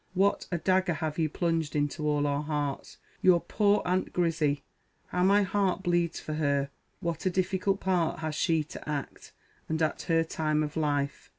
[0.15, 2.97] What a _dagger _have you plunged into all our hearts!
[3.21, 4.63] Your _poor _Aunt Grizzy!
[5.09, 6.71] how my heart bleeds for her!
[7.01, 9.31] What a difficult part has she to act!
[9.69, 11.29] and at her time of life!